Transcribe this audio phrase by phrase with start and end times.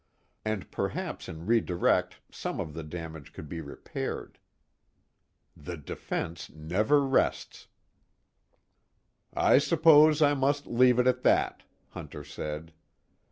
[0.43, 4.39] And perhaps in redirect some of the damage could be repaired.
[5.55, 7.67] The defense never rests.
[9.35, 12.73] "I suppose I must leave it at that," Hunter said.